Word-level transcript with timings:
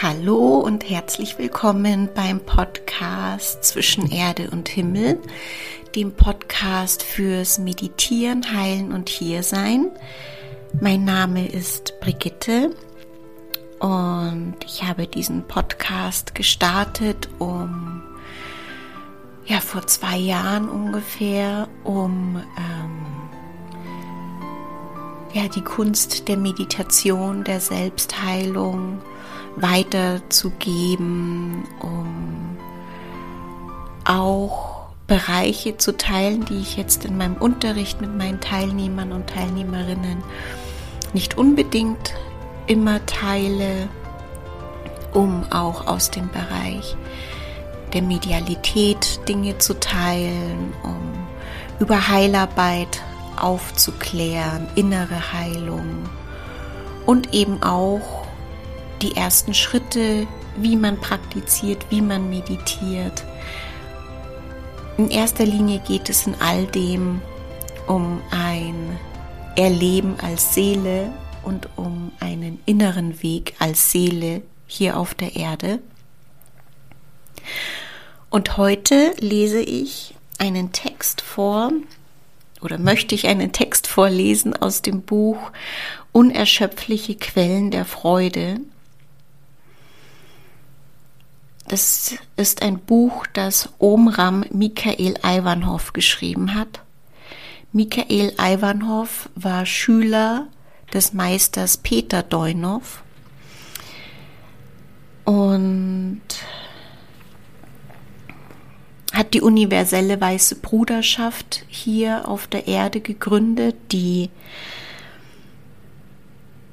Hallo 0.00 0.60
und 0.60 0.88
herzlich 0.88 1.38
willkommen 1.38 2.08
beim 2.14 2.38
Podcast 2.38 3.64
Zwischen 3.64 4.08
Erde 4.12 4.48
und 4.52 4.68
Himmel, 4.68 5.18
dem 5.96 6.12
Podcast 6.12 7.02
fürs 7.02 7.58
Meditieren, 7.58 8.44
Heilen 8.56 8.92
und 8.92 9.08
Hiersein. 9.08 9.90
Mein 10.80 11.04
Name 11.04 11.48
ist 11.48 11.98
Brigitte 11.98 12.76
und 13.80 14.54
ich 14.64 14.84
habe 14.84 15.08
diesen 15.08 15.48
Podcast 15.48 16.32
gestartet, 16.36 17.28
um 17.40 18.00
ja 19.46 19.58
vor 19.58 19.84
zwei 19.88 20.16
Jahren 20.16 20.68
ungefähr, 20.68 21.66
um 21.82 22.40
ähm, 22.56 23.04
ja 25.32 25.48
die 25.48 25.64
Kunst 25.64 26.28
der 26.28 26.36
Meditation, 26.36 27.42
der 27.42 27.58
Selbstheilung 27.58 29.00
weiterzugeben, 29.62 31.64
um 31.80 32.56
auch 34.04 34.88
Bereiche 35.06 35.76
zu 35.76 35.96
teilen, 35.96 36.44
die 36.44 36.58
ich 36.58 36.76
jetzt 36.76 37.04
in 37.04 37.16
meinem 37.16 37.36
Unterricht 37.36 38.00
mit 38.00 38.16
meinen 38.16 38.40
Teilnehmern 38.40 39.12
und 39.12 39.28
Teilnehmerinnen 39.28 40.22
nicht 41.14 41.38
unbedingt 41.38 42.14
immer 42.66 43.04
teile, 43.06 43.88
um 45.14 45.44
auch 45.50 45.86
aus 45.86 46.10
dem 46.10 46.28
Bereich 46.28 46.96
der 47.94 48.02
Medialität 48.02 49.26
Dinge 49.28 49.56
zu 49.58 49.78
teilen, 49.80 50.74
um 50.82 50.98
über 51.80 52.08
Heilarbeit 52.08 53.00
aufzuklären, 53.40 54.68
innere 54.74 55.32
Heilung 55.32 56.04
und 57.06 57.32
eben 57.32 57.62
auch 57.62 58.17
die 59.02 59.16
ersten 59.16 59.54
Schritte, 59.54 60.26
wie 60.56 60.76
man 60.76 61.00
praktiziert, 61.00 61.86
wie 61.90 62.00
man 62.00 62.28
meditiert. 62.28 63.24
In 64.96 65.10
erster 65.10 65.44
Linie 65.44 65.80
geht 65.80 66.08
es 66.08 66.26
in 66.26 66.34
all 66.40 66.66
dem 66.66 67.22
um 67.86 68.20
ein 68.30 68.98
Erleben 69.56 70.18
als 70.20 70.54
Seele 70.54 71.12
und 71.42 71.68
um 71.76 72.12
einen 72.20 72.60
inneren 72.66 73.22
Weg 73.22 73.54
als 73.58 73.90
Seele 73.90 74.42
hier 74.66 74.96
auf 74.96 75.14
der 75.14 75.36
Erde. 75.36 75.80
Und 78.30 78.56
heute 78.56 79.14
lese 79.18 79.60
ich 79.60 80.14
einen 80.38 80.72
Text 80.72 81.22
vor 81.22 81.72
oder 82.60 82.78
möchte 82.78 83.14
ich 83.14 83.26
einen 83.26 83.52
Text 83.52 83.86
vorlesen 83.86 84.54
aus 84.54 84.82
dem 84.82 85.02
Buch 85.02 85.38
Unerschöpfliche 86.12 87.14
Quellen 87.14 87.70
der 87.70 87.84
Freude 87.84 88.60
das 91.68 92.14
ist 92.36 92.62
ein 92.62 92.78
Buch, 92.78 93.26
das 93.32 93.68
Omram 93.78 94.44
Michael 94.50 95.14
Ivanhoff 95.22 95.92
geschrieben 95.92 96.54
hat. 96.54 96.80
Michael 97.72 98.32
Ivanhoff 98.38 99.28
war 99.34 99.66
Schüler 99.66 100.48
des 100.92 101.12
Meisters 101.12 101.76
Peter 101.76 102.22
Deunow 102.22 103.02
und 105.24 106.22
hat 109.12 109.34
die 109.34 109.42
universelle 109.42 110.20
weiße 110.20 110.56
Bruderschaft 110.56 111.64
hier 111.68 112.26
auf 112.28 112.46
der 112.46 112.66
Erde 112.66 113.00
gegründet, 113.00 113.76
die 113.92 114.30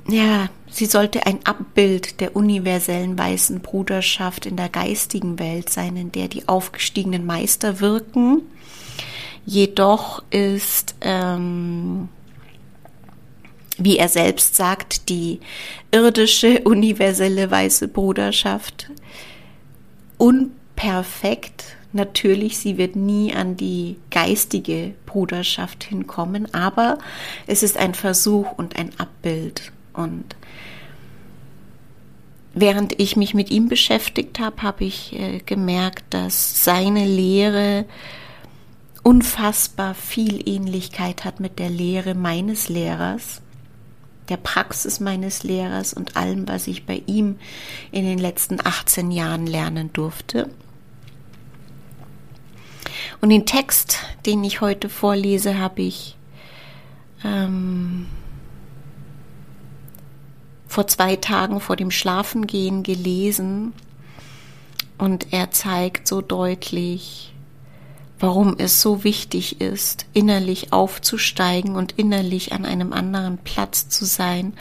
ja, 0.07 0.49
sie 0.69 0.85
sollte 0.85 1.25
ein 1.25 1.39
Abbild 1.45 2.19
der 2.19 2.35
universellen 2.35 3.17
weißen 3.17 3.61
Bruderschaft 3.61 4.45
in 4.45 4.55
der 4.55 4.69
geistigen 4.69 5.39
Welt 5.39 5.69
sein, 5.69 5.97
in 5.97 6.11
der 6.11 6.27
die 6.27 6.47
aufgestiegenen 6.47 7.25
Meister 7.25 7.79
wirken. 7.79 8.41
Jedoch 9.45 10.23
ist, 10.29 10.95
ähm, 11.01 12.09
wie 13.77 13.97
er 13.97 14.09
selbst 14.09 14.55
sagt, 14.55 15.09
die 15.09 15.39
irdische 15.91 16.61
universelle 16.63 17.49
weiße 17.49 17.87
Bruderschaft 17.87 18.91
unperfekt. 20.17 21.63
Natürlich, 21.93 22.57
sie 22.57 22.77
wird 22.77 22.95
nie 22.95 23.33
an 23.33 23.55
die 23.55 23.95
geistige 24.11 24.93
Bruderschaft 25.05 25.83
hinkommen, 25.83 26.53
aber 26.53 26.97
es 27.47 27.63
ist 27.63 27.77
ein 27.77 27.93
Versuch 27.93 28.51
und 28.57 28.75
ein 28.75 28.91
Abbild. 28.99 29.71
Und 29.95 30.35
während 32.53 32.99
ich 32.99 33.15
mich 33.15 33.33
mit 33.33 33.51
ihm 33.51 33.69
beschäftigt 33.69 34.39
habe, 34.39 34.61
habe 34.61 34.85
ich 34.85 35.13
äh, 35.13 35.39
gemerkt, 35.45 36.05
dass 36.11 36.63
seine 36.63 37.05
Lehre 37.05 37.85
unfassbar 39.03 39.93
viel 39.93 40.47
Ähnlichkeit 40.49 41.25
hat 41.25 41.39
mit 41.39 41.59
der 41.59 41.69
Lehre 41.69 42.15
meines 42.15 42.69
Lehrers, 42.69 43.41
der 44.29 44.37
Praxis 44.37 44.99
meines 44.99 45.43
Lehrers 45.43 45.93
und 45.93 46.17
allem, 46.17 46.47
was 46.47 46.65
ich 46.65 46.87
bei 46.87 47.03
ihm 47.05 47.37
in 47.91 48.03
den 48.03 48.17
letzten 48.17 48.59
18 48.59 49.11
Jahren 49.11 49.45
lernen 49.45 49.93
durfte. 49.93 50.49
Und 53.21 53.29
den 53.29 53.45
Text, 53.45 53.99
den 54.25 54.43
ich 54.43 54.61
heute 54.61 54.89
vorlese, 54.89 55.59
habe 55.59 55.83
ich 55.83 56.17
ähm, 57.23 58.07
vor 60.75 60.87
zwei 60.87 61.15
Tagen 61.15 61.61
vor 61.61 61.77
dem 61.77 61.89
Schlafengehen 61.89 62.83
gelesen 62.83 63.71
und 64.97 65.31
er 65.31 65.49
zeigt 65.51 66.05
so 66.05 66.19
deutlich, 66.19 67.33
warum 68.19 68.57
es 68.57 68.81
so 68.81 69.05
wichtig 69.05 69.61
ist, 69.61 70.05
innerlich 70.11 70.73
aufzusteigen 70.73 71.77
und 71.77 71.93
innerlich 71.93 72.51
an 72.51 72.65
einem 72.65 72.91
anderen 72.91 73.37
Platz 73.37 73.87
zu 73.87 74.03
sein, 74.03 74.51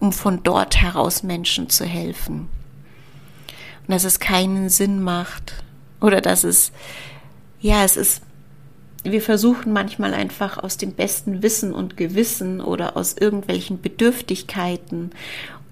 um 0.00 0.12
von 0.12 0.42
dort 0.42 0.76
heraus 0.76 1.22
Menschen 1.22 1.70
zu 1.70 1.84
helfen. 1.84 2.48
Und 3.86 3.94
dass 3.94 4.02
es 4.02 4.18
keinen 4.18 4.70
Sinn 4.70 5.00
macht 5.00 5.54
oder 6.00 6.20
dass 6.20 6.42
es, 6.42 6.72
ja, 7.60 7.84
es 7.84 7.96
ist 7.96 8.22
wir 9.02 9.22
versuchen 9.22 9.72
manchmal 9.72 10.12
einfach 10.12 10.58
aus 10.58 10.76
dem 10.76 10.92
besten 10.92 11.42
Wissen 11.42 11.72
und 11.72 11.96
Gewissen 11.96 12.60
oder 12.60 12.98
aus 12.98 13.16
irgendwelchen 13.16 13.80
Bedürftigkeiten 13.80 15.12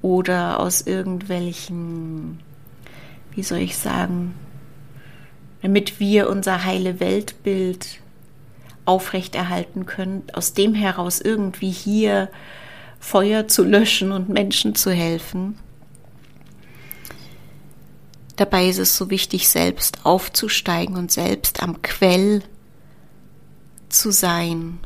oder 0.03 0.61
aus 0.61 0.83
irgendwelchen, 0.83 2.41
wie 3.33 3.43
soll 3.43 3.59
ich 3.59 3.77
sagen, 3.77 4.35
damit 5.63 5.99
wir 6.01 6.29
unser 6.29 6.65
heile 6.65 7.01
Weltbild 7.01 8.01
aufrechterhalten 8.85 9.87
können, 9.87 10.23
aus 10.33 10.55
dem 10.55 10.75
heraus 10.75 11.21
irgendwie 11.21 11.71
hier 11.71 12.31
Feuer 13.01 13.49
zu 13.49 13.65
löschen 13.65 14.13
und 14.13 14.29
Menschen 14.29 14.75
zu 14.75 14.91
helfen. 14.91 15.59
Dabei 18.37 18.69
ist 18.69 18.79
es 18.79 18.97
so 18.97 19.11
wichtig, 19.11 19.49
selbst 19.49 20.07
aufzusteigen 20.07 20.97
und 20.97 21.11
selbst 21.11 21.63
am 21.63 21.83
Quell 21.83 22.43
zu 23.89 24.13
sein, 24.13 24.79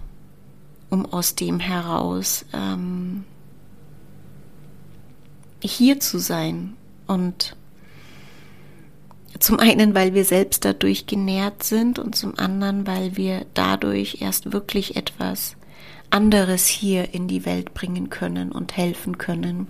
um 0.88 1.04
aus 1.04 1.34
dem 1.34 1.60
heraus 1.60 2.46
ähm, 2.54 3.24
hier 5.62 6.00
zu 6.00 6.18
sein. 6.18 6.74
Und 7.06 7.56
zum 9.38 9.58
einen, 9.58 9.94
weil 9.94 10.14
wir 10.14 10.24
selbst 10.24 10.64
dadurch 10.64 11.06
genährt 11.06 11.62
sind 11.62 11.98
und 11.98 12.14
zum 12.14 12.38
anderen, 12.38 12.86
weil 12.86 13.16
wir 13.16 13.46
dadurch 13.54 14.18
erst 14.20 14.52
wirklich 14.52 14.96
etwas 14.96 15.56
anderes 16.10 16.66
hier 16.66 17.14
in 17.14 17.26
die 17.26 17.46
Welt 17.46 17.74
bringen 17.74 18.10
können 18.10 18.52
und 18.52 18.76
helfen 18.76 19.18
können. 19.18 19.66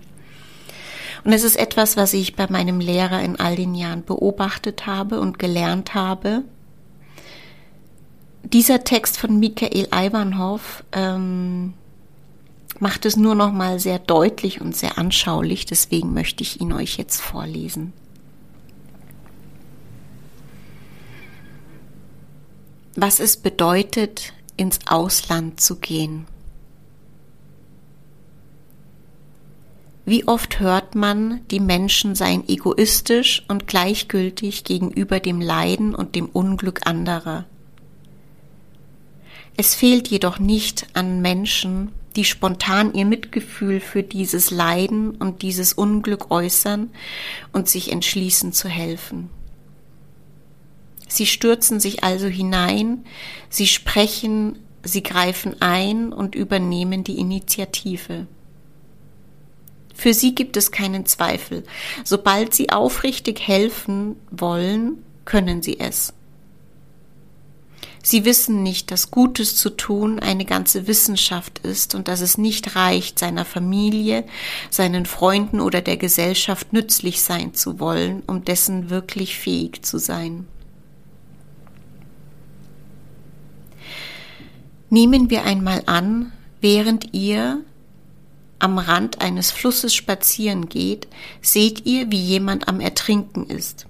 Und 1.23 1.31
es 1.31 1.43
ist 1.43 1.55
etwas, 1.55 1.95
was 1.95 2.13
ich 2.13 2.35
bei 2.35 2.47
meinem 2.49 2.79
Lehrer 2.79 3.21
in 3.21 3.39
all 3.39 3.55
den 3.55 3.75
Jahren 3.75 4.03
beobachtet 4.03 4.85
habe 4.85 5.19
und 5.19 5.39
gelernt 5.39 5.93
habe. 5.93 6.43
Dieser 8.43 8.83
Text 8.83 9.17
von 9.17 9.39
Michael 9.39 9.87
Ivanhoff 9.93 10.83
ähm, 10.91 11.73
macht 12.79 13.05
es 13.05 13.15
nur 13.15 13.35
noch 13.35 13.51
mal 13.51 13.79
sehr 13.79 13.99
deutlich 13.99 14.61
und 14.61 14.75
sehr 14.75 14.97
anschaulich, 14.97 15.65
deswegen 15.65 16.13
möchte 16.13 16.43
ich 16.43 16.59
ihn 16.61 16.73
euch 16.73 16.97
jetzt 16.97 17.21
vorlesen. 17.21 17.93
Was 22.95 23.19
es 23.19 23.37
bedeutet, 23.37 24.33
ins 24.55 24.79
Ausland 24.87 25.59
zu 25.59 25.77
gehen. 25.77 26.27
Wie 30.05 30.27
oft 30.27 30.59
hört 30.59 30.95
man, 30.95 31.39
die 31.49 31.61
Menschen 31.61 32.13
seien 32.13 32.47
egoistisch 32.47 33.43
und 33.47 33.67
gleichgültig 33.67 34.65
gegenüber 34.65 35.19
dem 35.19 35.39
Leiden 35.39 35.95
und 35.95 36.15
dem 36.15 36.27
Unglück 36.27 36.85
anderer. 36.85 37.45
Es 39.55 39.75
fehlt 39.75 40.09
jedoch 40.09 40.39
nicht 40.39 40.87
an 40.93 41.21
Menschen, 41.21 41.93
die 42.15 42.25
spontan 42.25 42.93
ihr 42.93 43.05
Mitgefühl 43.05 43.79
für 43.79 44.03
dieses 44.03 44.51
Leiden 44.51 45.11
und 45.11 45.41
dieses 45.41 45.73
Unglück 45.73 46.31
äußern 46.31 46.91
und 47.51 47.67
sich 47.67 47.91
entschließen 47.91 48.53
zu 48.53 48.67
helfen. 48.67 49.29
Sie 51.07 51.25
stürzen 51.25 51.79
sich 51.79 52.03
also 52.03 52.27
hinein, 52.27 53.05
sie 53.49 53.67
sprechen, 53.67 54.59
sie 54.83 55.03
greifen 55.03 55.61
ein 55.61 56.11
und 56.11 56.35
übernehmen 56.35 57.03
die 57.03 57.19
Initiative. 57.19 58.27
Für 59.93 60.13
sie 60.13 60.33
gibt 60.33 60.57
es 60.57 60.71
keinen 60.71 61.05
Zweifel. 61.05 61.63
Sobald 62.03 62.53
sie 62.53 62.71
aufrichtig 62.71 63.39
helfen 63.39 64.15
wollen, 64.31 65.03
können 65.23 65.61
sie 65.61 65.79
es. 65.79 66.13
Sie 68.05 68.25
wissen 68.25 68.63
nicht, 68.63 68.91
dass 68.91 69.11
Gutes 69.11 69.55
zu 69.55 69.69
tun 69.69 70.19
eine 70.19 70.43
ganze 70.43 70.87
Wissenschaft 70.87 71.59
ist 71.59 71.95
und 71.95 72.09
dass 72.09 72.19
es 72.19 72.37
nicht 72.37 72.75
reicht, 72.75 73.17
seiner 73.17 73.45
Familie, 73.45 74.25
seinen 74.69 75.05
Freunden 75.05 75.61
oder 75.61 75.81
der 75.81 75.95
Gesellschaft 75.95 76.73
nützlich 76.73 77.21
sein 77.21 77.53
zu 77.53 77.79
wollen, 77.79 78.21
um 78.27 78.43
dessen 78.43 78.89
wirklich 78.89 79.37
fähig 79.37 79.83
zu 79.83 79.99
sein. 79.99 80.45
Nehmen 84.89 85.29
wir 85.29 85.45
einmal 85.45 85.83
an, 85.85 86.33
während 86.59 87.13
ihr 87.13 87.61
am 88.59 88.79
Rand 88.79 89.21
eines 89.21 89.49
Flusses 89.49 89.95
spazieren 89.95 90.67
geht, 90.67 91.07
seht 91.41 91.85
ihr, 91.85 92.11
wie 92.11 92.21
jemand 92.21 92.67
am 92.67 92.81
Ertrinken 92.81 93.47
ist. 93.47 93.87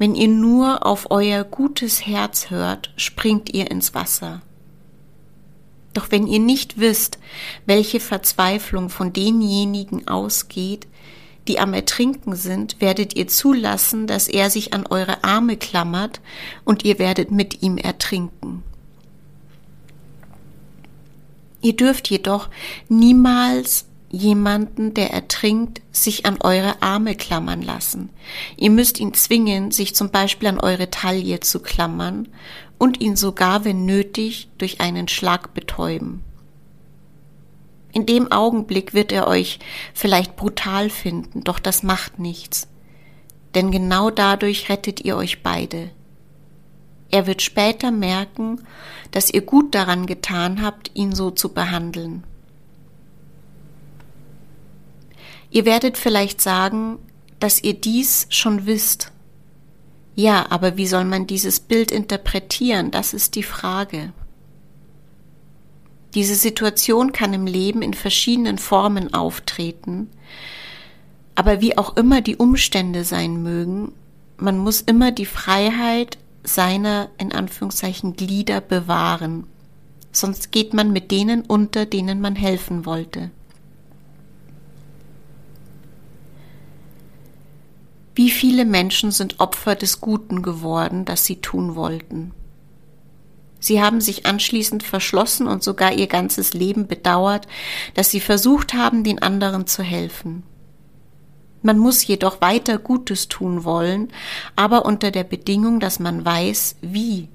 Wenn 0.00 0.14
ihr 0.14 0.28
nur 0.28 0.86
auf 0.86 1.10
euer 1.10 1.44
gutes 1.44 2.06
Herz 2.06 2.48
hört, 2.48 2.90
springt 2.96 3.52
ihr 3.52 3.70
ins 3.70 3.92
Wasser. 3.92 4.40
Doch 5.92 6.10
wenn 6.10 6.26
ihr 6.26 6.38
nicht 6.38 6.78
wisst, 6.80 7.18
welche 7.66 8.00
Verzweiflung 8.00 8.88
von 8.88 9.12
denjenigen 9.12 10.08
ausgeht, 10.08 10.88
die 11.48 11.58
am 11.58 11.74
Ertrinken 11.74 12.34
sind, 12.34 12.80
werdet 12.80 13.14
ihr 13.14 13.28
zulassen, 13.28 14.06
dass 14.06 14.26
er 14.26 14.48
sich 14.48 14.72
an 14.72 14.86
eure 14.86 15.22
Arme 15.22 15.58
klammert 15.58 16.22
und 16.64 16.82
ihr 16.82 16.98
werdet 16.98 17.30
mit 17.30 17.62
ihm 17.62 17.76
ertrinken. 17.76 18.62
Ihr 21.60 21.76
dürft 21.76 22.08
jedoch 22.08 22.48
niemals 22.88 23.84
jemanden, 24.10 24.92
der 24.92 25.12
ertrinkt, 25.12 25.80
sich 25.92 26.26
an 26.26 26.38
eure 26.40 26.82
Arme 26.82 27.14
klammern 27.14 27.62
lassen. 27.62 28.10
Ihr 28.56 28.70
müsst 28.70 28.98
ihn 28.98 29.14
zwingen, 29.14 29.70
sich 29.70 29.94
zum 29.94 30.10
Beispiel 30.10 30.48
an 30.48 30.60
eure 30.60 30.90
Taille 30.90 31.40
zu 31.40 31.60
klammern 31.60 32.28
und 32.78 33.00
ihn 33.00 33.16
sogar, 33.16 33.64
wenn 33.64 33.86
nötig, 33.86 34.48
durch 34.58 34.80
einen 34.80 35.08
Schlag 35.08 35.54
betäuben. 35.54 36.22
In 37.92 38.06
dem 38.06 38.30
Augenblick 38.30 38.94
wird 38.94 39.12
er 39.12 39.26
euch 39.26 39.58
vielleicht 39.94 40.36
brutal 40.36 40.90
finden, 40.90 41.42
doch 41.42 41.58
das 41.58 41.82
macht 41.82 42.18
nichts. 42.18 42.68
Denn 43.54 43.70
genau 43.70 44.10
dadurch 44.10 44.68
rettet 44.68 45.04
ihr 45.04 45.16
euch 45.16 45.42
beide. 45.42 45.90
Er 47.10 47.26
wird 47.26 47.42
später 47.42 47.90
merken, 47.90 48.60
dass 49.10 49.32
ihr 49.32 49.40
gut 49.40 49.74
daran 49.74 50.06
getan 50.06 50.62
habt, 50.62 50.92
ihn 50.94 51.12
so 51.12 51.32
zu 51.32 51.52
behandeln. 51.52 52.22
Ihr 55.50 55.64
werdet 55.64 55.98
vielleicht 55.98 56.40
sagen, 56.40 56.98
dass 57.40 57.62
ihr 57.62 57.74
dies 57.74 58.26
schon 58.30 58.66
wisst. 58.66 59.12
Ja, 60.14 60.46
aber 60.50 60.76
wie 60.76 60.86
soll 60.86 61.04
man 61.04 61.26
dieses 61.26 61.60
Bild 61.60 61.90
interpretieren? 61.90 62.90
Das 62.90 63.14
ist 63.14 63.34
die 63.34 63.42
Frage. 63.42 64.12
Diese 66.14 66.34
Situation 66.34 67.12
kann 67.12 67.32
im 67.32 67.46
Leben 67.46 67.82
in 67.82 67.94
verschiedenen 67.94 68.58
Formen 68.58 69.14
auftreten, 69.14 70.08
aber 71.36 71.60
wie 71.60 71.78
auch 71.78 71.96
immer 71.96 72.20
die 72.20 72.36
Umstände 72.36 73.04
sein 73.04 73.42
mögen, 73.42 73.92
man 74.36 74.58
muss 74.58 74.80
immer 74.80 75.12
die 75.12 75.26
Freiheit 75.26 76.18
seiner 76.42 77.10
in 77.18 77.32
Anführungszeichen 77.32 78.16
Glieder 78.16 78.60
bewahren, 78.60 79.46
sonst 80.10 80.50
geht 80.50 80.74
man 80.74 80.92
mit 80.92 81.10
denen 81.10 81.42
unter, 81.42 81.86
denen 81.86 82.20
man 82.20 82.34
helfen 82.34 82.86
wollte. 82.86 83.30
Wie 88.14 88.30
viele 88.30 88.64
Menschen 88.64 89.12
sind 89.12 89.40
Opfer 89.40 89.76
des 89.76 90.00
Guten 90.00 90.42
geworden, 90.42 91.04
das 91.04 91.24
sie 91.24 91.36
tun 91.36 91.76
wollten? 91.76 92.32
Sie 93.60 93.82
haben 93.82 94.00
sich 94.00 94.26
anschließend 94.26 94.82
verschlossen 94.82 95.46
und 95.46 95.62
sogar 95.62 95.92
ihr 95.92 96.06
ganzes 96.06 96.54
Leben 96.54 96.86
bedauert, 96.86 97.46
dass 97.94 98.10
sie 98.10 98.20
versucht 98.20 98.74
haben, 98.74 99.04
den 99.04 99.22
anderen 99.22 99.66
zu 99.66 99.82
helfen. 99.82 100.42
Man 101.62 101.78
muss 101.78 102.06
jedoch 102.06 102.40
weiter 102.40 102.78
Gutes 102.78 103.28
tun 103.28 103.64
wollen, 103.64 104.08
aber 104.56 104.86
unter 104.86 105.10
der 105.10 105.24
Bedingung, 105.24 105.78
dass 105.78 106.00
man 106.00 106.24
weiß, 106.24 106.76
wie. 106.80 107.28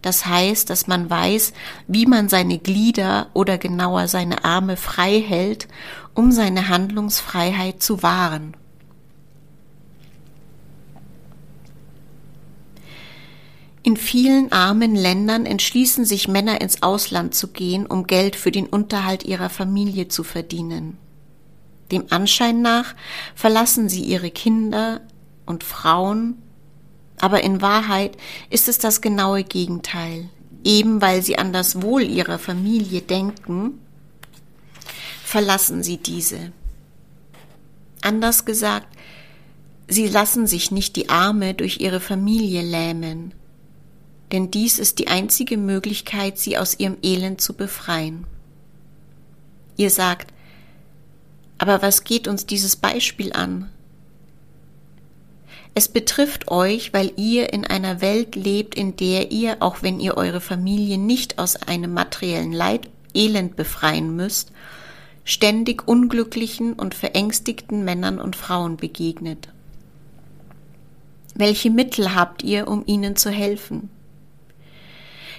Das 0.00 0.24
heißt, 0.24 0.70
dass 0.70 0.86
man 0.86 1.10
weiß, 1.10 1.52
wie 1.86 2.06
man 2.06 2.28
seine 2.28 2.58
Glieder 2.58 3.28
oder 3.34 3.58
genauer 3.58 4.08
seine 4.08 4.44
Arme 4.44 4.76
frei 4.78 5.20
hält, 5.20 5.68
um 6.14 6.32
seine 6.32 6.68
Handlungsfreiheit 6.68 7.82
zu 7.82 8.02
wahren. 8.02 8.56
In 13.86 13.96
vielen 13.96 14.50
armen 14.50 14.96
Ländern 14.96 15.46
entschließen 15.46 16.04
sich 16.04 16.26
Männer 16.26 16.60
ins 16.60 16.82
Ausland 16.82 17.36
zu 17.36 17.46
gehen, 17.46 17.86
um 17.86 18.08
Geld 18.08 18.34
für 18.34 18.50
den 18.50 18.66
Unterhalt 18.66 19.22
ihrer 19.22 19.48
Familie 19.48 20.08
zu 20.08 20.24
verdienen. 20.24 20.98
Dem 21.92 22.06
Anschein 22.10 22.62
nach 22.62 22.96
verlassen 23.36 23.88
sie 23.88 24.02
ihre 24.02 24.32
Kinder 24.32 25.02
und 25.46 25.62
Frauen, 25.62 26.42
aber 27.20 27.44
in 27.44 27.62
Wahrheit 27.62 28.16
ist 28.50 28.66
es 28.68 28.78
das 28.78 29.02
genaue 29.02 29.44
Gegenteil. 29.44 30.30
Eben 30.64 31.00
weil 31.00 31.22
sie 31.22 31.38
an 31.38 31.52
das 31.52 31.80
Wohl 31.80 32.02
ihrer 32.02 32.40
Familie 32.40 33.02
denken, 33.02 33.78
verlassen 35.22 35.84
sie 35.84 35.98
diese. 35.98 36.50
Anders 38.02 38.44
gesagt, 38.44 38.88
sie 39.86 40.08
lassen 40.08 40.48
sich 40.48 40.72
nicht 40.72 40.96
die 40.96 41.08
Arme 41.08 41.54
durch 41.54 41.78
ihre 41.78 42.00
Familie 42.00 42.62
lähmen, 42.62 43.32
denn 44.32 44.50
dies 44.50 44.78
ist 44.78 44.98
die 44.98 45.08
einzige 45.08 45.56
Möglichkeit, 45.56 46.38
sie 46.38 46.58
aus 46.58 46.78
ihrem 46.78 46.96
Elend 47.02 47.40
zu 47.40 47.54
befreien. 47.54 48.26
Ihr 49.76 49.90
sagt, 49.90 50.32
aber 51.58 51.82
was 51.82 52.04
geht 52.04 52.28
uns 52.28 52.46
dieses 52.46 52.76
Beispiel 52.76 53.32
an? 53.32 53.70
Es 55.74 55.88
betrifft 55.88 56.50
euch, 56.50 56.94
weil 56.94 57.12
ihr 57.16 57.52
in 57.52 57.66
einer 57.66 58.00
Welt 58.00 58.34
lebt, 58.34 58.74
in 58.74 58.96
der 58.96 59.30
ihr, 59.30 59.58
auch 59.60 59.82
wenn 59.82 60.00
ihr 60.00 60.16
eure 60.16 60.40
Familie 60.40 60.96
nicht 60.96 61.38
aus 61.38 61.56
einem 61.56 61.92
materiellen 61.92 62.52
Leid, 62.52 62.88
Elend 63.14 63.56
befreien 63.56 64.16
müsst, 64.16 64.52
ständig 65.24 65.86
unglücklichen 65.86 66.72
und 66.74 66.94
verängstigten 66.94 67.84
Männern 67.84 68.20
und 68.20 68.36
Frauen 68.36 68.76
begegnet. 68.76 69.48
Welche 71.34 71.70
Mittel 71.70 72.14
habt 72.14 72.42
ihr, 72.42 72.68
um 72.68 72.82
ihnen 72.86 73.16
zu 73.16 73.30
helfen? 73.30 73.90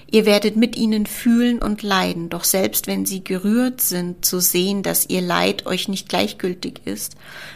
Ihr 0.10 0.26
werdet 0.26 0.56
mit 0.56 0.78
ihnen 0.78 1.06
fühlen 1.06 1.60
und 1.60 1.84
leiden, 1.84 2.30
doch 2.30 2.46
selbst 2.46 2.88
wenn 2.88 3.06
sie 3.06 3.24
gerührt 3.24 3.82
sind 3.82 4.24
zu 4.24 4.40
sehen, 4.40 4.82
dass 4.82 5.10
ihr 5.10 5.22
Leid 5.22 5.66
euch 5.66 5.90
nicht 5.90 6.08
gleichgültig 6.08 6.82
ist, 6.86 7.16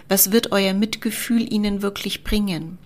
was 0.09 0.33
wird 0.33 0.51
euer 0.51 0.73
Mitgefühl 0.73 1.51
ihnen 1.51 1.81
wirklich 1.81 2.25
bringen? 2.25 2.77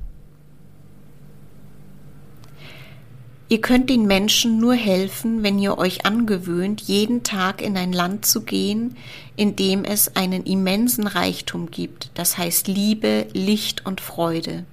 Ihr 3.48 3.62
könnt 3.62 3.92
den 3.92 4.08
Menschen 4.08 4.60
nur 4.60 4.74
helfen, 4.74 5.44
wenn 5.44 5.60
ihr 5.60 5.78
euch 5.78 6.06
angewöhnt, 6.06 6.82
jeden 6.82 7.22
Tag 7.22 7.62
in 7.62 7.78
ein 7.78 7.94
Land 7.94 8.26
zu 8.26 8.42
gehen, 8.42 8.98
in 9.36 9.56
dem 9.56 9.84
es 9.84 10.16
einen 10.16 10.46
immensen 10.46 11.06
Reichtum 11.06 11.70
gibt, 11.70 12.10
das 12.16 12.40
heißt 12.40 12.68
Liebe, 12.68 13.28
Licht 13.34 13.86
und 13.86 14.02
Freude. 14.02 14.66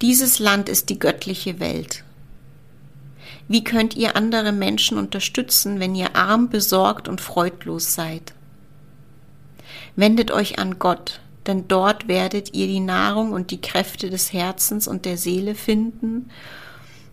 Dieses 0.00 0.38
Land 0.38 0.68
ist 0.68 0.90
die 0.90 0.98
göttliche 0.98 1.58
Welt, 1.58 2.04
wie 3.50 3.64
könnt 3.64 3.96
ihr 3.96 4.14
andere 4.14 4.52
Menschen 4.52 4.96
unterstützen, 4.96 5.80
wenn 5.80 5.96
ihr 5.96 6.14
arm, 6.14 6.50
besorgt 6.50 7.08
und 7.08 7.20
freudlos 7.20 7.94
seid? 7.94 8.32
Wendet 9.96 10.30
euch 10.30 10.60
an 10.60 10.78
Gott, 10.78 11.20
denn 11.48 11.66
dort 11.66 12.06
werdet 12.06 12.54
ihr 12.54 12.68
die 12.68 12.78
Nahrung 12.78 13.32
und 13.32 13.50
die 13.50 13.60
Kräfte 13.60 14.08
des 14.08 14.32
Herzens 14.32 14.86
und 14.86 15.04
der 15.04 15.16
Seele 15.16 15.56
finden, 15.56 16.30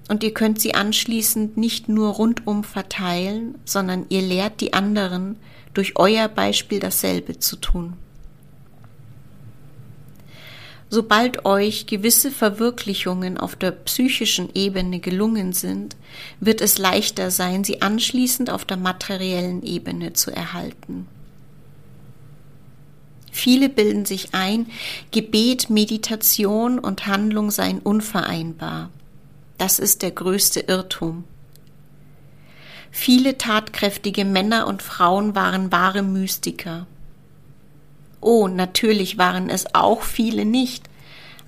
und 0.10 0.24
ihr 0.24 0.32
könnt 0.32 0.62
sie 0.62 0.76
anschließend 0.76 1.58
nicht 1.58 1.90
nur 1.90 2.12
rundum 2.14 2.64
verteilen, 2.64 3.56
sondern 3.66 4.06
ihr 4.10 4.22
lehrt 4.22 4.62
die 4.62 4.74
anderen, 4.74 5.38
durch 5.74 5.94
euer 5.96 6.28
Beispiel 6.28 6.80
dasselbe 6.80 7.40
zu 7.40 7.56
tun. 7.56 7.94
Sobald 10.90 11.46
euch 11.46 11.86
gewisse 11.86 12.32
Verwirklichungen 12.32 13.38
auf 13.38 13.58
der 13.58 13.72
psychischen 13.72 14.50
Ebene 14.54 15.00
gelungen 15.00 15.52
sind, 15.52 15.98
wird 16.40 16.62
es 16.62 16.78
leichter 16.78 17.30
sein, 17.30 17.66
sie 17.66 17.82
anschließend 17.82 18.50
auf 18.50 18.64
der 18.64 18.78
materiellen 18.78 19.64
Ebene 19.64 20.14
zu 20.14 20.32
erhalten. 20.32 21.08
Viele 23.32 23.70
bilden 23.70 24.06
sich 24.06 24.34
ein, 24.34 24.68
Gebet, 25.12 25.70
Meditation 25.70 26.80
und 26.80 27.06
Handlung 27.06 27.52
seien 27.52 27.80
unvereinbar. 27.80 28.90
Das 29.58 29.80
ist 29.80 30.02
der 30.02 30.12
größte 30.12 30.62
Irrtum. 30.62 31.26
Viele 32.92 33.38
tatkräftige 33.38 34.26
Männer 34.26 34.66
und 34.68 34.82
Frauen 34.82 35.36
waren 35.36 35.72
wahre 35.72 36.02
Mystiker. 36.02 36.88
Oh, 38.20 38.48
natürlich 38.48 39.18
waren 39.18 39.50
es 39.50 39.74
auch 39.74 40.02
viele 40.02 40.46
nicht, 40.46 40.90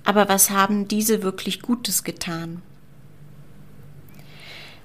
aber 0.04 0.28
was 0.28 0.50
haben 0.50 0.88
diese 0.88 1.22
wirklich 1.22 1.62
Gutes 1.62 2.04
getan? 2.04 2.62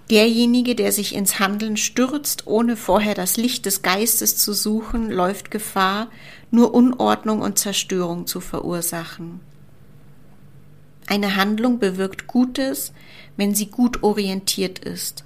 Derjenige, 0.10 0.76
der 0.76 0.92
sich 0.92 1.16
ins 1.16 1.40
Handeln 1.40 1.78
stürzt, 1.78 2.46
ohne 2.46 2.78
vorher 2.78 3.16
das 3.16 3.38
Licht 3.38 3.66
des 3.66 3.82
Geistes 3.82 4.38
zu 4.38 4.54
suchen, 4.54 5.10
läuft 5.10 5.50
Gefahr, 5.50 6.10
nur 6.52 6.74
Unordnung 6.76 7.42
und 7.42 7.58
Zerstörung 7.58 8.28
zu 8.28 8.40
verursachen. 8.40 9.40
Eine 11.08 11.36
Handlung 11.36 11.80
bewirkt 11.80 12.28
Gutes, 12.28 12.94
wenn 13.36 13.54
sie 13.56 13.68
gut 13.68 14.04
orientiert 14.04 14.80
ist. 14.80 15.25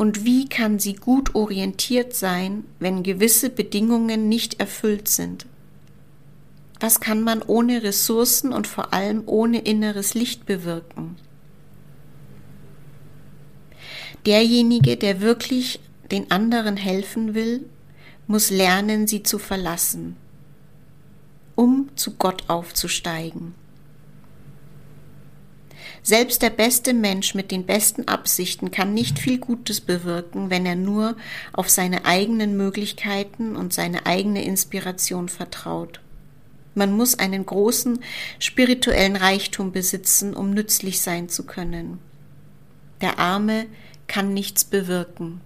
Und 0.00 0.24
wie 0.24 0.48
kann 0.48 0.78
sie 0.78 0.94
gut 0.94 1.34
orientiert 1.34 2.14
sein, 2.14 2.64
wenn 2.78 3.02
gewisse 3.02 3.50
Bedingungen 3.50 4.30
nicht 4.30 4.58
erfüllt 4.58 5.08
sind? 5.08 5.44
Was 6.80 7.00
kann 7.00 7.20
man 7.20 7.42
ohne 7.42 7.82
Ressourcen 7.82 8.54
und 8.54 8.66
vor 8.66 8.94
allem 8.94 9.24
ohne 9.26 9.58
inneres 9.58 10.14
Licht 10.14 10.46
bewirken? 10.46 11.16
Derjenige, 14.24 14.96
der 14.96 15.20
wirklich 15.20 15.80
den 16.10 16.30
anderen 16.30 16.78
helfen 16.78 17.34
will, 17.34 17.66
muss 18.26 18.48
lernen, 18.48 19.06
sie 19.06 19.22
zu 19.22 19.38
verlassen, 19.38 20.16
um 21.56 21.90
zu 21.94 22.12
Gott 22.12 22.44
aufzusteigen. 22.48 23.54
Selbst 26.02 26.40
der 26.42 26.50
beste 26.50 26.94
Mensch 26.94 27.34
mit 27.34 27.50
den 27.50 27.66
besten 27.66 28.08
Absichten 28.08 28.70
kann 28.70 28.94
nicht 28.94 29.18
viel 29.18 29.38
Gutes 29.38 29.80
bewirken, 29.80 30.48
wenn 30.48 30.64
er 30.64 30.76
nur 30.76 31.16
auf 31.52 31.68
seine 31.68 32.06
eigenen 32.06 32.56
Möglichkeiten 32.56 33.54
und 33.54 33.72
seine 33.74 34.06
eigene 34.06 34.44
Inspiration 34.44 35.28
vertraut. 35.28 36.00
Man 36.74 36.96
muss 36.96 37.18
einen 37.18 37.44
großen 37.44 38.00
spirituellen 38.38 39.16
Reichtum 39.16 39.72
besitzen, 39.72 40.34
um 40.34 40.50
nützlich 40.50 41.02
sein 41.02 41.28
zu 41.28 41.44
können. 41.44 41.98
Der 43.00 43.18
Arme 43.18 43.66
kann 44.06 44.32
nichts 44.32 44.64
bewirken. 44.64 45.40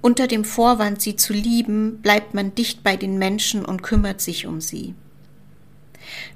Unter 0.00 0.28
dem 0.28 0.44
Vorwand, 0.44 1.02
sie 1.02 1.16
zu 1.16 1.32
lieben, 1.32 2.00
bleibt 2.00 2.34
man 2.34 2.54
dicht 2.54 2.84
bei 2.84 2.96
den 2.96 3.18
Menschen 3.18 3.64
und 3.64 3.82
kümmert 3.82 4.20
sich 4.20 4.46
um 4.46 4.60
sie. 4.60 4.94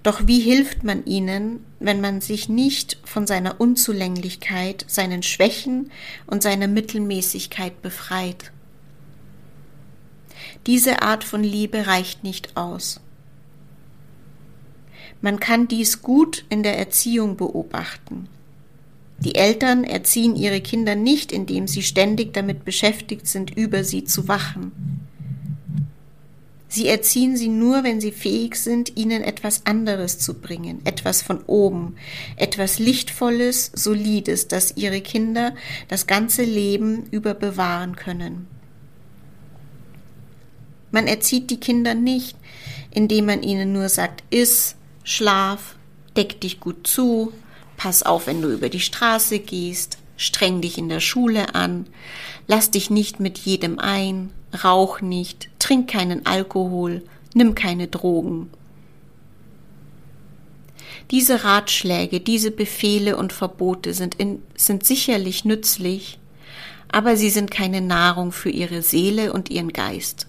Doch 0.02 0.26
wie 0.26 0.40
hilft 0.40 0.84
man 0.84 1.04
ihnen, 1.04 1.64
wenn 1.78 2.00
man 2.00 2.20
sich 2.20 2.48
nicht 2.48 2.98
von 3.04 3.26
seiner 3.26 3.60
Unzulänglichkeit, 3.60 4.84
seinen 4.88 5.22
Schwächen 5.22 5.90
und 6.26 6.42
seiner 6.42 6.68
Mittelmäßigkeit 6.68 7.82
befreit? 7.82 8.52
Diese 10.66 11.02
Art 11.02 11.24
von 11.24 11.42
Liebe 11.42 11.86
reicht 11.86 12.24
nicht 12.24 12.56
aus. 12.56 13.00
Man 15.20 15.38
kann 15.38 15.68
dies 15.68 16.02
gut 16.02 16.44
in 16.48 16.62
der 16.62 16.78
Erziehung 16.78 17.36
beobachten. 17.36 18.28
Die 19.18 19.34
Eltern 19.34 19.84
erziehen 19.84 20.34
ihre 20.34 20.62
Kinder 20.62 20.94
nicht, 20.94 21.30
indem 21.30 21.66
sie 21.66 21.82
ständig 21.82 22.32
damit 22.32 22.64
beschäftigt 22.64 23.26
sind, 23.26 23.54
über 23.54 23.84
sie 23.84 24.04
zu 24.04 24.28
wachen. 24.28 24.72
Sie 26.72 26.86
erziehen 26.86 27.36
sie 27.36 27.48
nur, 27.48 27.82
wenn 27.82 28.00
sie 28.00 28.12
fähig 28.12 28.54
sind, 28.54 28.96
ihnen 28.96 29.24
etwas 29.24 29.66
anderes 29.66 30.20
zu 30.20 30.34
bringen, 30.34 30.80
etwas 30.84 31.20
von 31.20 31.42
oben, 31.48 31.96
etwas 32.36 32.78
Lichtvolles, 32.78 33.72
Solides, 33.74 34.46
das 34.46 34.76
ihre 34.76 35.00
Kinder 35.00 35.56
das 35.88 36.06
ganze 36.06 36.44
Leben 36.44 37.06
über 37.10 37.34
bewahren 37.34 37.96
können. 37.96 38.46
Man 40.92 41.08
erzieht 41.08 41.50
die 41.50 41.58
Kinder 41.58 41.94
nicht, 41.94 42.36
indem 42.92 43.26
man 43.26 43.42
ihnen 43.42 43.72
nur 43.72 43.88
sagt, 43.88 44.22
iss, 44.30 44.76
schlaf, 45.02 45.74
deck 46.16 46.40
dich 46.40 46.60
gut 46.60 46.86
zu, 46.86 47.32
pass 47.76 48.04
auf, 48.04 48.28
wenn 48.28 48.42
du 48.42 48.48
über 48.48 48.68
die 48.68 48.78
Straße 48.78 49.40
gehst, 49.40 49.98
streng 50.16 50.60
dich 50.60 50.78
in 50.78 50.88
der 50.88 51.00
Schule 51.00 51.56
an, 51.56 51.86
lass 52.46 52.70
dich 52.70 52.90
nicht 52.90 53.18
mit 53.18 53.38
jedem 53.38 53.80
ein, 53.80 54.30
rauch 54.64 55.00
nicht, 55.00 55.48
trink 55.58 55.90
keinen 55.90 56.26
Alkohol, 56.26 57.02
nimm 57.34 57.54
keine 57.54 57.88
Drogen. 57.88 58.50
Diese 61.10 61.44
Ratschläge, 61.44 62.20
diese 62.20 62.50
Befehle 62.50 63.16
und 63.16 63.32
Verbote 63.32 63.94
sind, 63.94 64.14
in, 64.14 64.42
sind 64.56 64.84
sicherlich 64.84 65.44
nützlich, 65.44 66.18
aber 66.92 67.16
sie 67.16 67.30
sind 67.30 67.50
keine 67.50 67.80
Nahrung 67.80 68.32
für 68.32 68.50
ihre 68.50 68.82
Seele 68.82 69.32
und 69.32 69.50
ihren 69.50 69.72
Geist. 69.72 70.26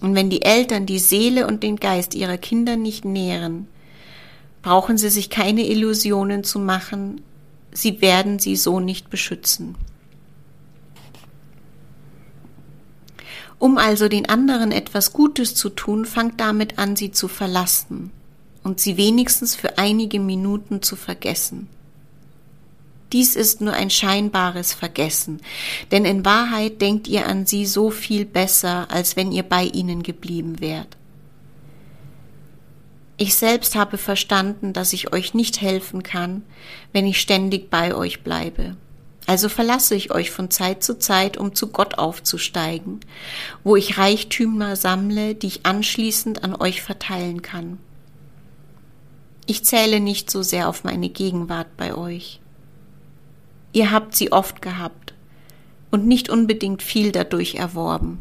Und 0.00 0.14
wenn 0.14 0.28
die 0.28 0.42
Eltern 0.42 0.86
die 0.86 0.98
Seele 0.98 1.46
und 1.46 1.62
den 1.62 1.76
Geist 1.76 2.14
ihrer 2.14 2.36
Kinder 2.36 2.76
nicht 2.76 3.04
nähren, 3.04 3.68
brauchen 4.62 4.98
sie 4.98 5.10
sich 5.10 5.30
keine 5.30 5.66
Illusionen 5.66 6.42
zu 6.42 6.58
machen, 6.58 7.20
sie 7.72 8.00
werden 8.00 8.38
sie 8.38 8.56
so 8.56 8.80
nicht 8.80 9.10
beschützen. 9.10 9.76
Um 13.58 13.78
also 13.78 14.08
den 14.08 14.28
anderen 14.28 14.72
etwas 14.72 15.12
Gutes 15.12 15.54
zu 15.54 15.70
tun, 15.70 16.04
fangt 16.04 16.40
damit 16.40 16.78
an, 16.78 16.96
sie 16.96 17.12
zu 17.12 17.28
verlassen 17.28 18.10
und 18.62 18.80
sie 18.80 18.96
wenigstens 18.96 19.54
für 19.54 19.78
einige 19.78 20.20
Minuten 20.20 20.82
zu 20.82 20.96
vergessen. 20.96 21.68
Dies 23.12 23.36
ist 23.36 23.60
nur 23.60 23.74
ein 23.74 23.90
scheinbares 23.90 24.72
Vergessen, 24.72 25.40
denn 25.92 26.04
in 26.04 26.24
Wahrheit 26.24 26.80
denkt 26.80 27.06
ihr 27.06 27.26
an 27.26 27.46
sie 27.46 27.64
so 27.64 27.90
viel 27.90 28.24
besser, 28.24 28.90
als 28.90 29.14
wenn 29.14 29.30
ihr 29.30 29.44
bei 29.44 29.64
ihnen 29.64 30.02
geblieben 30.02 30.60
wärt. 30.60 30.96
Ich 33.16 33.36
selbst 33.36 33.76
habe 33.76 33.98
verstanden, 33.98 34.72
dass 34.72 34.92
ich 34.92 35.12
euch 35.12 35.34
nicht 35.34 35.60
helfen 35.60 36.02
kann, 36.02 36.42
wenn 36.92 37.06
ich 37.06 37.20
ständig 37.20 37.70
bei 37.70 37.94
euch 37.94 38.24
bleibe. 38.24 38.76
Also 39.26 39.48
verlasse 39.48 39.94
ich 39.94 40.10
euch 40.12 40.30
von 40.30 40.50
Zeit 40.50 40.82
zu 40.82 40.98
Zeit, 40.98 41.36
um 41.38 41.54
zu 41.54 41.68
Gott 41.68 41.96
aufzusteigen, 41.98 43.00
wo 43.62 43.74
ich 43.74 43.96
Reichtümer 43.96 44.76
sammle, 44.76 45.34
die 45.34 45.46
ich 45.46 45.66
anschließend 45.66 46.44
an 46.44 46.54
euch 46.54 46.82
verteilen 46.82 47.40
kann. 47.40 47.78
Ich 49.46 49.64
zähle 49.64 50.00
nicht 50.00 50.30
so 50.30 50.42
sehr 50.42 50.68
auf 50.68 50.84
meine 50.84 51.08
Gegenwart 51.08 51.76
bei 51.76 51.94
euch. 51.94 52.40
Ihr 53.72 53.90
habt 53.90 54.14
sie 54.14 54.30
oft 54.30 54.62
gehabt 54.62 55.14
und 55.90 56.06
nicht 56.06 56.28
unbedingt 56.28 56.82
viel 56.82 57.10
dadurch 57.12 57.56
erworben. 57.56 58.18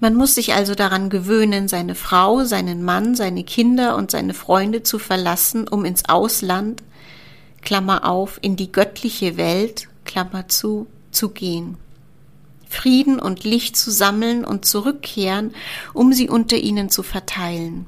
Man 0.00 0.14
muss 0.14 0.34
sich 0.34 0.54
also 0.54 0.74
daran 0.74 1.10
gewöhnen, 1.10 1.68
seine 1.68 1.94
Frau, 1.94 2.44
seinen 2.44 2.82
Mann, 2.82 3.14
seine 3.14 3.44
Kinder 3.44 3.96
und 3.96 4.10
seine 4.10 4.34
Freunde 4.34 4.82
zu 4.82 4.98
verlassen, 4.98 5.68
um 5.68 5.84
ins 5.84 6.08
Ausland, 6.08 6.82
Klammer 7.62 8.08
auf, 8.08 8.38
in 8.42 8.56
die 8.56 8.72
göttliche 8.72 9.36
Welt, 9.36 9.88
Klammer 10.04 10.48
zu, 10.48 10.86
zu 11.10 11.30
gehen. 11.30 11.76
Frieden 12.68 13.18
und 13.18 13.44
Licht 13.44 13.76
zu 13.76 13.90
sammeln 13.90 14.44
und 14.44 14.64
zurückkehren, 14.64 15.54
um 15.92 16.12
sie 16.12 16.28
unter 16.28 16.56
ihnen 16.56 16.88
zu 16.88 17.02
verteilen. 17.02 17.86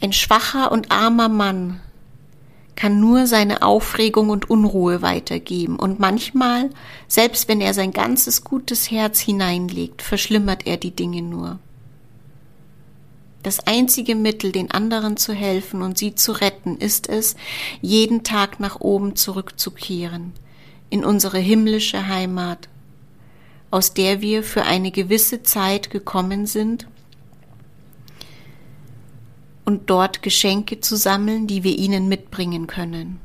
Ein 0.00 0.14
schwacher 0.14 0.72
und 0.72 0.90
armer 0.90 1.28
Mann 1.28 1.80
kann 2.74 2.98
nur 2.98 3.26
seine 3.26 3.60
Aufregung 3.60 4.30
und 4.30 4.48
Unruhe 4.48 5.02
weitergeben, 5.02 5.76
und 5.76 6.00
manchmal, 6.00 6.70
selbst 7.06 7.46
wenn 7.48 7.60
er 7.60 7.74
sein 7.74 7.92
ganzes 7.92 8.42
gutes 8.42 8.90
Herz 8.90 9.20
hineinlegt, 9.20 10.00
verschlimmert 10.00 10.66
er 10.66 10.78
die 10.78 10.96
Dinge 10.96 11.20
nur. 11.20 11.58
Das 13.42 13.60
einzige 13.60 14.14
Mittel, 14.14 14.52
den 14.52 14.70
anderen 14.70 15.16
zu 15.16 15.32
helfen 15.32 15.80
und 15.82 15.96
sie 15.96 16.14
zu 16.14 16.32
retten, 16.32 16.76
ist 16.76 17.08
es, 17.08 17.36
jeden 17.80 18.22
Tag 18.22 18.60
nach 18.60 18.80
oben 18.80 19.16
zurückzukehren, 19.16 20.32
in 20.90 21.04
unsere 21.04 21.38
himmlische 21.38 22.08
Heimat, 22.08 22.68
aus 23.70 23.94
der 23.94 24.20
wir 24.20 24.42
für 24.42 24.64
eine 24.64 24.90
gewisse 24.90 25.42
Zeit 25.42 25.90
gekommen 25.90 26.46
sind, 26.46 26.86
und 29.64 29.88
dort 29.88 30.22
Geschenke 30.22 30.80
zu 30.80 30.96
sammeln, 30.96 31.46
die 31.46 31.62
wir 31.62 31.78
ihnen 31.78 32.08
mitbringen 32.08 32.66
können. 32.66 33.20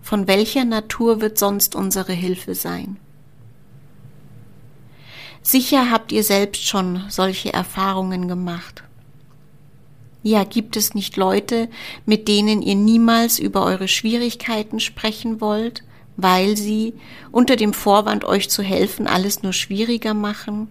Von 0.00 0.26
welcher 0.26 0.64
Natur 0.64 1.20
wird 1.20 1.36
sonst 1.36 1.74
unsere 1.74 2.14
Hilfe 2.14 2.54
sein? 2.54 2.96
Sicher 5.42 5.90
habt 5.90 6.10
ihr 6.10 6.24
selbst 6.24 6.66
schon 6.66 7.04
solche 7.10 7.52
Erfahrungen 7.52 8.28
gemacht. 8.28 8.82
Ja, 10.22 10.44
gibt 10.44 10.76
es 10.76 10.94
nicht 10.94 11.16
Leute, 11.16 11.68
mit 12.04 12.28
denen 12.28 12.60
ihr 12.62 12.74
niemals 12.74 13.38
über 13.38 13.64
eure 13.64 13.88
Schwierigkeiten 13.88 14.80
sprechen 14.80 15.40
wollt, 15.40 15.84
weil 16.16 16.56
sie 16.56 16.94
unter 17.30 17.54
dem 17.54 17.72
Vorwand 17.72 18.24
euch 18.24 18.50
zu 18.50 18.62
helfen 18.62 19.06
alles 19.06 19.42
nur 19.42 19.52
schwieriger 19.52 20.14
machen? 20.14 20.68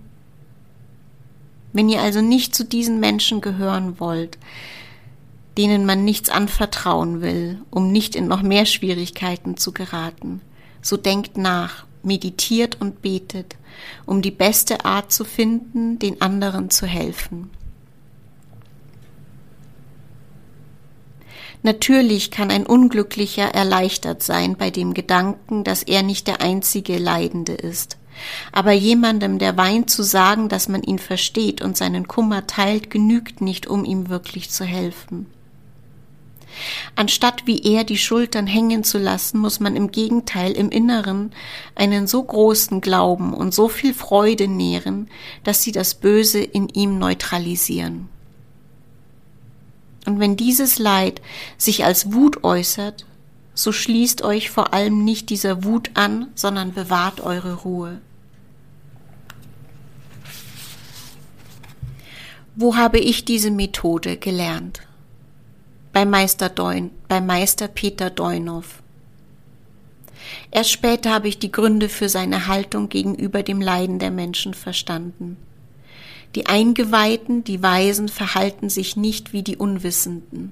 Wenn 1.72 1.90
ihr 1.90 2.02
also 2.02 2.22
nicht 2.22 2.56
zu 2.56 2.66
diesen 2.66 3.00
Menschen 3.00 3.40
gehören 3.40 4.00
wollt, 4.00 4.38
denen 5.58 5.86
man 5.86 6.04
nichts 6.04 6.30
anvertrauen 6.30 7.22
will, 7.22 7.60
um 7.72 7.92
nicht 7.92 8.16
in 8.16 8.28
noch 8.28 8.42
mehr 8.42 8.66
Schwierigkeiten 8.66 9.58
zu 9.58 9.72
geraten, 9.72 10.42
so 10.82 10.98
denkt 10.98 11.38
nach, 11.38 11.86
meditiert 12.04 12.80
und 12.80 13.02
betet, 13.02 13.56
um 14.06 14.22
die 14.22 14.32
beste 14.32 14.86
Art 14.86 15.12
zu 15.12 15.24
finden, 15.24 16.00
den 16.00 16.22
anderen 16.22 16.70
zu 16.70 16.86
helfen. 16.86 17.50
Natürlich 21.64 22.32
kann 22.32 22.52
ein 22.52 22.66
Unglücklicher 22.66 23.54
erleichtert 23.54 24.24
sein 24.24 24.56
bei 24.56 24.70
dem 24.70 24.94
Gedanken, 24.94 25.64
dass 25.64 25.84
er 25.84 26.04
nicht 26.04 26.28
der 26.28 26.42
einzige 26.42 26.98
Leidende 26.98 27.54
ist. 27.54 27.98
Aber 28.52 28.72
jemandem, 28.72 29.40
der 29.40 29.58
weint, 29.58 29.90
zu 29.90 30.04
sagen, 30.04 30.50
dass 30.50 30.70
man 30.70 30.84
ihn 30.84 31.00
versteht 31.00 31.62
und 31.62 31.78
seinen 31.78 32.08
Kummer 32.08 32.48
teilt, 32.48 32.90
genügt 32.90 33.42
nicht, 33.42 33.68
um 33.68 33.86
ihm 33.86 34.10
wirklich 34.10 34.50
zu 34.50 34.66
helfen. 34.66 35.28
Anstatt 36.96 37.46
wie 37.46 37.62
er 37.62 37.84
die 37.84 37.98
Schultern 37.98 38.48
hängen 38.48 38.84
zu 38.84 38.98
lassen, 38.98 39.38
muss 39.38 39.60
man 39.60 39.76
im 39.76 39.92
Gegenteil 39.92 40.54
im 40.54 40.70
Inneren 40.70 41.32
einen 41.76 42.08
so 42.08 42.24
großen 42.24 42.82
Glauben 42.82 43.34
und 43.34 43.54
so 43.54 43.68
viel 43.68 43.94
Freude 43.94 44.48
nähren, 44.48 45.08
dass 45.44 45.62
sie 45.62 45.72
das 45.72 45.96
Böse 45.96 46.40
in 46.40 46.68
ihm 46.70 46.98
neutralisieren. 46.98 48.10
Und 50.08 50.22
wenn 50.22 50.38
dieses 50.38 50.80
Leid 50.80 51.22
sich 51.58 51.84
als 51.84 52.14
Wut 52.14 52.46
äußert, 52.46 53.06
so 53.54 53.74
schließt 53.74 54.22
euch 54.22 54.50
vor 54.50 54.74
allem 54.74 55.04
nicht 55.04 55.30
dieser 55.30 55.66
Wut 55.66 55.92
an, 55.96 56.28
sondern 56.34 56.74
bewahrt 56.74 57.20
eure 57.20 57.56
Ruhe. 57.56 58.00
Wo 62.56 62.78
habe 62.78 63.00
ich 63.00 63.26
diese 63.26 63.52
Methode 63.52 64.16
gelernt? 64.16 64.80
Bei 65.92 66.06
Meister, 66.06 66.48
Deun, 66.48 66.92
bei 67.10 67.20
Meister 67.20 67.68
Peter 67.68 68.10
Deunow. 68.10 68.82
Erst 70.52 70.72
später 70.72 71.12
habe 71.12 71.28
ich 71.28 71.38
die 71.38 71.52
Gründe 71.52 71.90
für 71.90 72.08
seine 72.08 72.48
Haltung 72.48 72.88
gegenüber 72.88 73.44
dem 73.44 73.60
Leiden 73.60 74.00
der 74.00 74.12
Menschen 74.12 74.54
verstanden. 74.54 75.36
Die 76.38 76.46
Eingeweihten, 76.46 77.44
die 77.44 77.64
Weisen 77.64 78.10
verhalten 78.10 78.70
sich 78.70 78.96
nicht 78.96 79.34
wie 79.34 79.42
die 79.42 79.58
Unwissenden. 79.58 80.52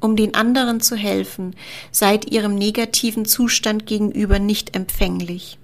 Um 0.00 0.16
den 0.16 0.34
anderen 0.34 0.80
zu 0.80 0.96
helfen, 0.96 1.54
seid 1.92 2.32
ihrem 2.32 2.56
negativen 2.56 3.26
Zustand 3.26 3.86
gegenüber 3.86 4.40
nicht 4.40 4.74
empfänglich. 4.74 5.56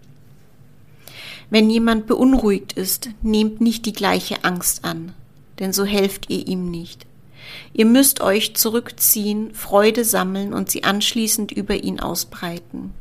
Wenn 1.50 1.68
jemand 1.68 2.06
beunruhigt 2.06 2.74
ist, 2.74 3.10
nehmt 3.22 3.60
nicht 3.60 3.86
die 3.86 3.92
gleiche 3.92 4.44
Angst 4.44 4.84
an, 4.84 5.14
denn 5.58 5.72
so 5.72 5.84
helft 5.84 6.30
ihr 6.30 6.46
ihm 6.46 6.70
nicht. 6.70 7.06
Ihr 7.72 7.86
müsst 7.86 8.20
euch 8.20 8.54
zurückziehen, 8.54 9.52
Freude 9.52 10.04
sammeln 10.04 10.52
und 10.54 10.70
sie 10.70 10.84
anschließend 10.84 11.50
über 11.50 11.74
ihn 11.74 11.98
ausbreiten. 11.98 12.94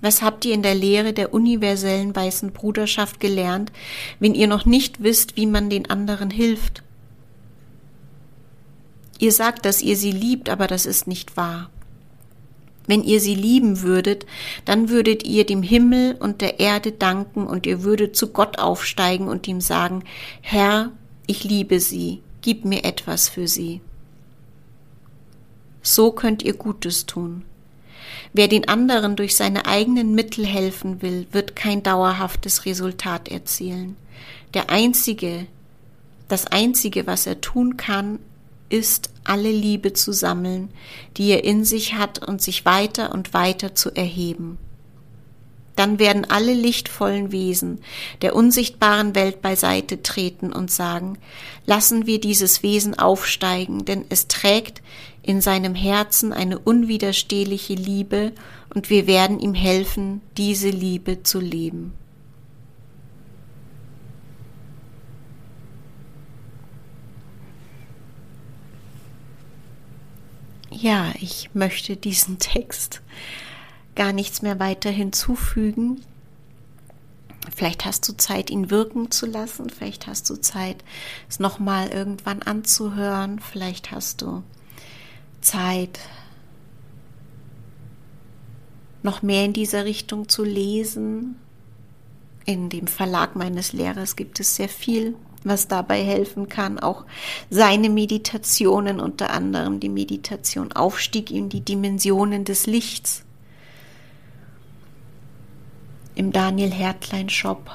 Was 0.00 0.22
habt 0.22 0.44
ihr 0.44 0.54
in 0.54 0.62
der 0.62 0.74
Lehre 0.74 1.12
der 1.12 1.34
universellen 1.34 2.16
weißen 2.16 2.52
Bruderschaft 2.52 3.20
gelernt, 3.20 3.70
wenn 4.18 4.34
ihr 4.34 4.46
noch 4.46 4.64
nicht 4.64 5.02
wisst, 5.02 5.36
wie 5.36 5.46
man 5.46 5.68
den 5.68 5.90
anderen 5.90 6.30
hilft? 6.30 6.82
Ihr 9.18 9.32
sagt, 9.32 9.66
dass 9.66 9.82
ihr 9.82 9.96
sie 9.96 10.12
liebt, 10.12 10.48
aber 10.48 10.66
das 10.66 10.86
ist 10.86 11.06
nicht 11.06 11.36
wahr. 11.36 11.68
Wenn 12.86 13.04
ihr 13.04 13.20
sie 13.20 13.34
lieben 13.34 13.82
würdet, 13.82 14.26
dann 14.64 14.88
würdet 14.88 15.24
ihr 15.24 15.44
dem 15.44 15.62
Himmel 15.62 16.16
und 16.18 16.40
der 16.40 16.58
Erde 16.58 16.90
danken 16.90 17.46
und 17.46 17.66
ihr 17.66 17.84
würdet 17.84 18.16
zu 18.16 18.28
Gott 18.28 18.58
aufsteigen 18.58 19.28
und 19.28 19.46
ihm 19.46 19.60
sagen, 19.60 20.02
Herr, 20.40 20.90
ich 21.26 21.44
liebe 21.44 21.78
sie, 21.78 22.22
gib 22.40 22.64
mir 22.64 22.84
etwas 22.84 23.28
für 23.28 23.46
sie. 23.46 23.80
So 25.82 26.10
könnt 26.10 26.42
ihr 26.42 26.54
Gutes 26.54 27.06
tun. 27.06 27.44
Wer 28.32 28.48
den 28.48 28.68
anderen 28.68 29.16
durch 29.16 29.36
seine 29.36 29.66
eigenen 29.66 30.14
Mittel 30.14 30.46
helfen 30.46 31.02
will, 31.02 31.26
wird 31.32 31.56
kein 31.56 31.82
dauerhaftes 31.82 32.64
Resultat 32.66 33.28
erzielen. 33.28 33.96
Der 34.54 34.70
einzige, 34.70 35.46
das 36.28 36.46
einzige, 36.46 37.06
was 37.06 37.26
er 37.26 37.40
tun 37.40 37.76
kann, 37.76 38.18
ist, 38.68 39.10
alle 39.24 39.50
Liebe 39.50 39.92
zu 39.92 40.12
sammeln, 40.12 40.70
die 41.16 41.30
er 41.30 41.44
in 41.44 41.64
sich 41.64 41.94
hat 41.94 42.26
und 42.26 42.40
sich 42.40 42.64
weiter 42.64 43.12
und 43.12 43.34
weiter 43.34 43.74
zu 43.74 43.90
erheben. 43.90 44.58
Dann 45.76 45.98
werden 45.98 46.26
alle 46.28 46.52
lichtvollen 46.52 47.32
Wesen 47.32 47.80
der 48.22 48.34
unsichtbaren 48.34 49.14
Welt 49.14 49.40
beiseite 49.40 50.02
treten 50.02 50.52
und 50.52 50.70
sagen, 50.70 51.18
lassen 51.66 52.06
wir 52.06 52.20
dieses 52.20 52.62
Wesen 52.62 52.98
aufsteigen, 52.98 53.84
denn 53.84 54.04
es 54.08 54.28
trägt 54.28 54.82
in 55.22 55.40
seinem 55.40 55.74
Herzen 55.74 56.32
eine 56.32 56.58
unwiderstehliche 56.58 57.74
Liebe 57.74 58.32
und 58.74 58.90
wir 58.90 59.06
werden 59.06 59.38
ihm 59.38 59.54
helfen, 59.54 60.20
diese 60.36 60.70
Liebe 60.70 61.22
zu 61.22 61.40
leben. 61.40 61.92
ja, 70.80 71.12
ich 71.20 71.50
möchte 71.52 71.96
diesen 71.96 72.38
Text 72.38 73.02
gar 73.94 74.12
nichts 74.12 74.42
mehr 74.42 74.58
weiter 74.58 74.90
hinzufügen. 74.90 76.02
Vielleicht 77.54 77.84
hast 77.84 78.08
du 78.08 78.16
Zeit, 78.16 78.50
ihn 78.50 78.70
wirken 78.70 79.10
zu 79.10 79.26
lassen. 79.26 79.70
Vielleicht 79.70 80.06
hast 80.06 80.28
du 80.30 80.36
Zeit, 80.36 80.84
es 81.28 81.40
nochmal 81.40 81.88
irgendwann 81.88 82.42
anzuhören. 82.42 83.40
Vielleicht 83.40 83.90
hast 83.90 84.22
du 84.22 84.42
Zeit, 85.40 85.98
noch 89.02 89.22
mehr 89.22 89.44
in 89.44 89.52
dieser 89.52 89.84
Richtung 89.84 90.28
zu 90.28 90.44
lesen. 90.44 91.36
In 92.44 92.68
dem 92.68 92.86
Verlag 92.86 93.36
meines 93.36 93.72
Lehrers 93.72 94.16
gibt 94.16 94.40
es 94.40 94.56
sehr 94.56 94.68
viel 94.68 95.14
was 95.44 95.68
dabei 95.68 96.02
helfen 96.02 96.48
kann. 96.48 96.78
Auch 96.78 97.04
seine 97.48 97.90
Meditationen, 97.90 99.00
unter 99.00 99.30
anderem 99.30 99.80
die 99.80 99.88
Meditation 99.88 100.72
Aufstieg 100.72 101.30
in 101.30 101.48
die 101.48 101.60
Dimensionen 101.60 102.44
des 102.44 102.66
Lichts. 102.66 103.24
Im 106.20 106.32
Daniel 106.32 106.70
Hertlein 106.70 107.30
Shop. 107.30 107.70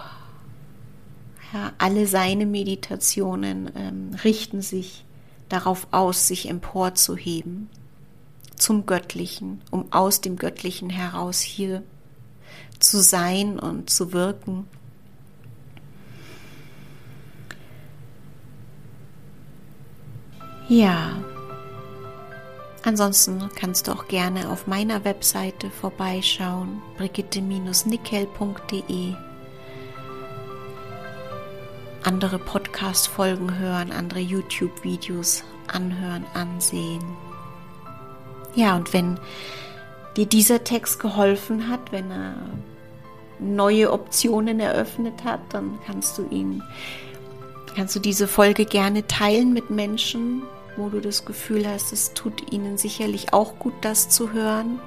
Ja, 1.51 1.73
alle 1.79 2.05
seine 2.05 2.45
Meditationen 2.45 3.71
ähm, 3.75 4.11
richten 4.23 4.61
sich 4.61 5.03
darauf 5.49 5.87
aus, 5.89 6.27
sich 6.27 6.47
emporzuheben 6.47 7.71
zum 8.55 8.85
Göttlichen, 8.85 9.63
um 9.71 9.91
aus 9.91 10.21
dem 10.21 10.35
Göttlichen 10.35 10.91
heraus 10.91 11.41
hier 11.41 11.81
zu 12.79 12.99
sein 13.01 13.57
und 13.57 13.89
zu 13.89 14.13
wirken. 14.13 14.67
Ja. 20.69 21.24
Ansonsten 22.85 23.49
kannst 23.55 23.87
du 23.87 23.93
auch 23.93 24.07
gerne 24.07 24.51
auf 24.51 24.67
meiner 24.67 25.03
Webseite 25.03 25.71
vorbeischauen, 25.71 26.83
brigitte-nickel.de. 26.97 29.13
Andere 32.03 32.37
Podcast-Folgen 32.37 33.57
hören, 33.57 33.91
andere 33.91 34.19
YouTube-Videos 34.19 35.43
anhören, 35.65 36.27
ansehen. 36.35 37.03
Ja, 38.53 38.75
und 38.75 38.93
wenn 38.93 39.19
dir 40.15 40.27
dieser 40.27 40.63
Text 40.63 40.99
geholfen 40.99 41.67
hat, 41.67 41.91
wenn 41.91 42.11
er 42.11 42.35
neue 43.39 43.91
Optionen 43.91 44.59
eröffnet 44.59 45.23
hat, 45.23 45.39
dann 45.49 45.79
kannst 45.87 46.19
du 46.19 46.27
ihn, 46.29 46.61
kannst 47.75 47.95
du 47.95 47.99
diese 47.99 48.27
Folge 48.27 48.65
gerne 48.65 49.07
teilen 49.07 49.53
mit 49.53 49.71
Menschen, 49.71 50.43
wo 50.77 50.89
du 50.89 50.99
das 51.01 51.25
Gefühl 51.25 51.67
hast, 51.67 51.93
es 51.93 52.13
tut 52.13 52.51
ihnen 52.51 52.77
sicherlich 52.77 53.33
auch 53.33 53.57
gut, 53.59 53.73
das 53.81 54.09
zu 54.09 54.33
hören. 54.33 54.79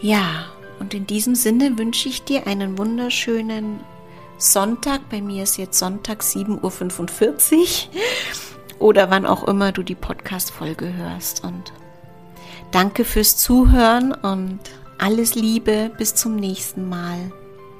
Ja, 0.00 0.46
und 0.78 0.94
in 0.94 1.06
diesem 1.06 1.34
Sinne 1.34 1.78
wünsche 1.78 2.08
ich 2.08 2.22
dir 2.22 2.46
einen 2.46 2.78
wunderschönen 2.78 3.80
Sonntag. 4.38 5.08
Bei 5.08 5.20
mir 5.22 5.42
ist 5.44 5.56
jetzt 5.56 5.78
Sonntag 5.78 6.22
7.45 6.22 7.88
Uhr 7.88 8.78
oder 8.78 9.10
wann 9.10 9.24
auch 9.24 9.44
immer 9.44 9.72
du 9.72 9.82
die 9.82 9.94
Podcast-Folge 9.94 10.92
hörst. 10.94 11.44
Und 11.44 11.72
danke 12.70 13.04
fürs 13.04 13.36
Zuhören 13.36 14.12
und 14.12 14.60
Alles 14.98 15.34
Liebe, 15.34 15.90
bis 15.98 16.14
zum 16.14 16.36
nächsten 16.36 16.88
Mal. 16.88 17.32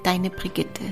Deine 0.02 0.30
Brigitte. 0.30 0.82